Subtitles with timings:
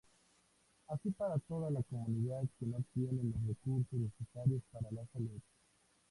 [0.87, 5.39] Así para toda la comunidad que no tienen los recursos necesarios para la salud.